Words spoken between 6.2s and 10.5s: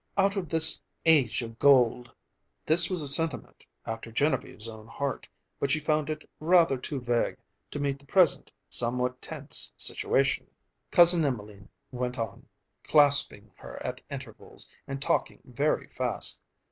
rather too vague to meet the present somewhat tense situation.